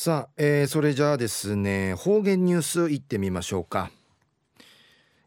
[0.00, 3.90] さあ、えー、それじゃあですね方言ニュースいってみましょうか、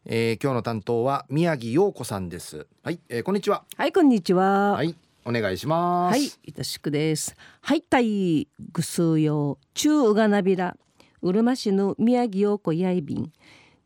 [0.06, 2.66] えー、今日の担当は宮城陽子さんです。
[2.82, 3.64] はい、えー、こんにちは。
[3.76, 4.72] はいこんにちは。
[4.72, 4.96] はい
[5.26, 6.16] お願いします。
[6.16, 7.36] はいいたしくです。
[7.60, 10.74] はいたいぐすよ中うがなびら
[11.20, 13.30] うるま市の宮城陽子やいびん。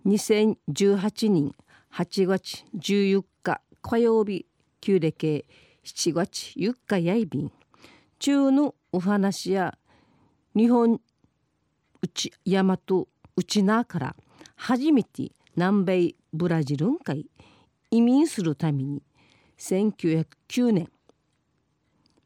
[0.06, 1.52] 2018年
[1.92, 4.46] 8月14日火曜日
[4.80, 5.46] 旧暦
[5.84, 7.52] 7月4日やいびん。
[8.20, 9.76] 中のお話や
[10.56, 11.02] 日本
[12.00, 12.78] 内大和
[13.36, 14.16] 内縄から
[14.54, 17.26] 初めて南米ブラジルん会
[17.90, 19.02] 移民するために
[19.58, 20.88] 1909年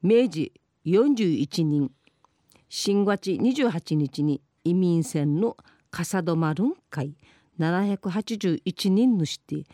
[0.01, 0.52] 明治
[0.87, 1.91] 41人
[2.69, 5.57] 新月28日に移民船の
[5.91, 7.16] 笠戸丸ん会
[7.59, 9.65] 781人のして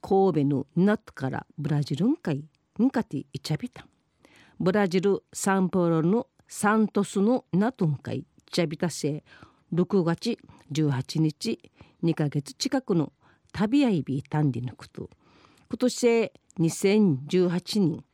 [0.00, 2.44] 神戸の港からブラジルん会
[2.80, 3.84] んかていちゃびた。
[4.60, 9.24] ブラジルサンポロのサントスのナトン会チャビタセ
[9.72, 10.38] 6月
[10.70, 11.58] 18日
[12.04, 13.14] 2ヶ月近くの
[13.54, 15.08] 旅合いびたんでぬくと。
[15.70, 18.04] 今年2018年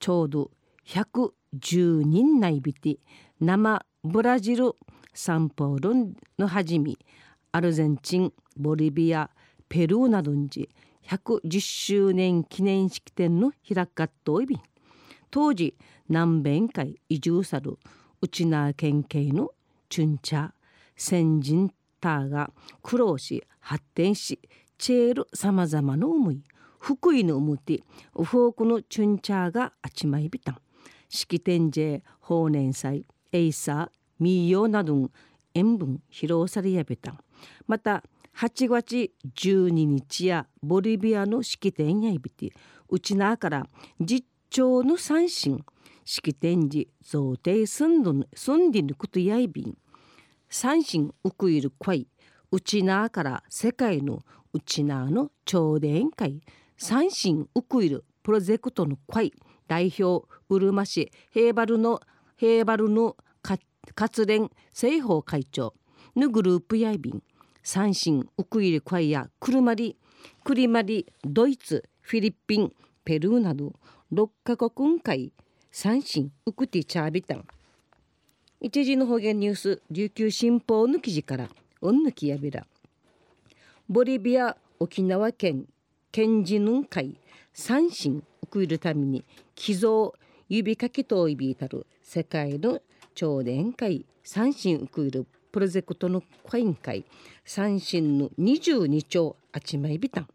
[0.00, 0.50] ちょうど
[0.88, 2.98] 110人内びて
[3.38, 4.72] 生ブラジル
[5.14, 5.94] サンポーロ
[6.40, 6.96] のはじめ
[7.52, 9.30] アルゼンチンボリビア
[9.68, 10.68] ペルーなどんじ
[11.06, 14.58] 110周年記念式典の開かっといび
[15.30, 15.76] 当時
[16.10, 17.78] 南米会移住さる
[18.20, 19.52] 内縄県警の
[19.88, 20.50] チュンチャ
[20.96, 22.50] 先人たが
[22.82, 24.40] 苦労し発展し
[24.76, 26.42] チェールさまざまな思い
[26.80, 27.82] 福井の思って
[28.16, 30.52] ウフォークのチュンチャーがあちまいびた。
[30.52, 30.56] ん
[31.08, 35.10] 式典で法年祭エイサーミーヨーなど
[35.54, 37.12] 塩分披露されやびた。
[37.12, 37.18] ん
[37.68, 38.02] また
[38.36, 42.52] 8月12日やボリビアの式典やいびて
[42.88, 43.66] 内縄から
[44.00, 45.62] 実町の三神
[46.12, 49.78] 式典時贈呈すんどすんでぬくとやいびん
[50.48, 52.08] 三神ウクイルクワイ
[52.50, 54.18] ウチナーから世界の
[54.52, 56.40] ウチナーの朝殿会
[56.76, 59.32] 三神ウクイルプロジェクトのクイ
[59.68, 62.00] 代表うるま市ヘーバルの
[62.36, 63.16] ヘーバルの
[63.94, 65.74] 活連西方会長
[66.16, 67.22] のグループやいびん
[67.62, 69.96] 三神ウクイルクワイやクルマリ
[70.42, 72.72] クリマリドイツフィリピン
[73.04, 73.74] ペルーなど
[74.12, 75.32] 6カ国会
[75.72, 77.46] 三振ウクティチャービタン。
[78.60, 81.48] 一時の方言ニュース琉球新報の記事から
[81.80, 82.66] うんぬきやびら。
[83.88, 85.66] ボリビア沖縄県
[86.10, 87.14] 県事ヌン会
[87.54, 90.12] 三振ウクイるために寄贈
[90.48, 92.82] 指かきといびいたる世界の
[93.14, 97.04] 朝電会三振ウクイルプロジェクトの会員会
[97.44, 100.28] 三振の22兆あちまいびたん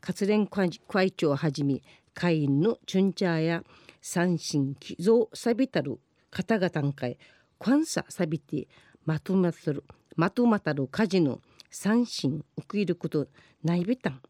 [0.00, 0.70] 活連会
[1.10, 1.82] 長をはじめ
[2.14, 3.64] 会員のチュンチャーや
[4.08, 5.98] 三神寄贈さびたる
[6.30, 7.18] 方々会
[7.58, 8.68] quan ささびて
[9.04, 9.82] まとまたる
[10.14, 11.40] まとまたる家事の
[11.72, 13.26] 三神受けること
[13.64, 14.22] ないびたん。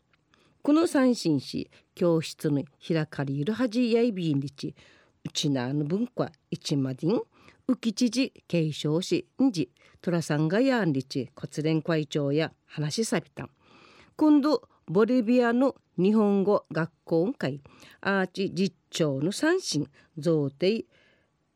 [0.62, 4.74] この三神氏教室の開かれるはじやいびんりち
[5.22, 7.20] うちなの文化一までん
[7.68, 9.70] 浮き知事継承しんじ
[10.00, 13.50] 寅さんがやんりち骨連会長や話しさびたん。
[14.16, 17.60] 今度ボリビアの日本語学校会
[18.02, 20.84] アーチ実長の三神贈呈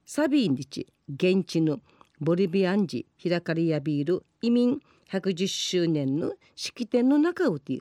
[0.06, 1.80] サビンリチ現地の
[2.20, 4.80] ボリビアンジ開かれやびる移民
[5.10, 7.80] 110周年の式典の中をて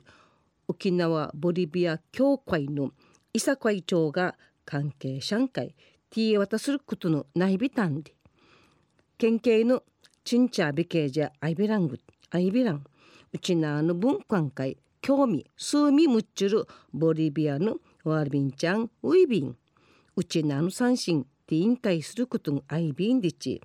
[0.68, 2.90] 沖縄ボリビア協会の
[3.32, 5.74] 伊佐会長が関係者会
[6.10, 8.14] ティー渡することのないびたんで
[9.16, 9.82] 県警の
[10.24, 11.98] チンチャービケージャアイビラング
[12.30, 12.84] アイビラン
[13.32, 19.56] うちなの文化会興味数味むっちゅるボリビアのワービンちゃんウイビン
[20.16, 23.62] うちなの三振ティーン会することんアイビンディチ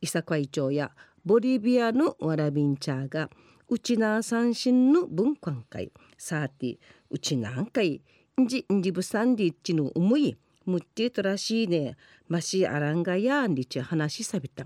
[0.00, 0.90] 伊佐会長や
[1.24, 3.28] ボリビアのワラビンチャーが
[3.68, 6.78] うちな三振の文化会サーティ
[7.10, 8.00] うちなんかい
[8.40, 14.64] んじんじぶさんでっちの思いむってとらしいねましあらんがやんりち話さびた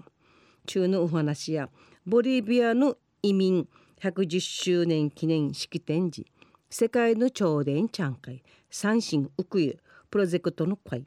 [0.66, 1.68] 中のお話や
[2.06, 3.66] ボリビアの移民
[4.04, 6.26] 110周年記念式典時
[6.68, 9.78] 世界の頂点ちゃん会三神ウクイ
[10.10, 11.06] プロジェクトの会。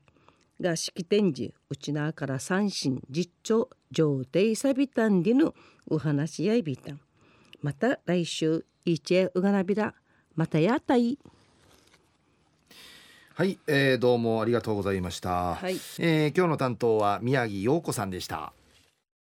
[0.59, 5.53] が式典時うちなから三神実調上帝サビタンでの
[5.87, 6.99] お話やいびたん。
[7.61, 9.93] また来週いちえうがなびら
[10.35, 11.19] またやたい。
[13.35, 18.51] はい、えー、どうもありがとうございました、はい、えー、今日の担当は宮城陽子さんでした